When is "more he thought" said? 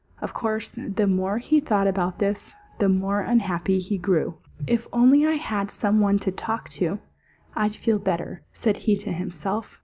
1.05-1.85